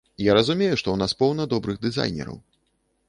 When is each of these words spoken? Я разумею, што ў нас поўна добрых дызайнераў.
Я 0.27 0.35
разумею, 0.37 0.79
што 0.83 0.87
ў 0.93 1.01
нас 1.03 1.13
поўна 1.21 1.47
добрых 1.53 1.77
дызайнераў. 1.85 2.41